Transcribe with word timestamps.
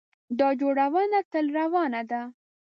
دا 0.39 0.49
جوړونه 0.61 1.19
تل 1.31 1.45
روانه 1.59 2.01
ده. 2.09 2.21